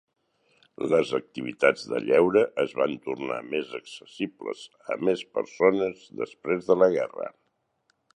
Les 0.91 1.09
activitats 1.17 1.83
de 1.91 1.99
lleure 2.05 2.41
es 2.63 2.73
van 2.79 2.95
tornar 3.03 3.37
més 3.49 3.75
accessibles 3.81 4.63
a 4.95 4.97
més 5.11 5.23
persones 5.39 6.09
després 6.23 6.67
de 6.71 6.79
la 6.85 6.89
guerra. 6.97 7.29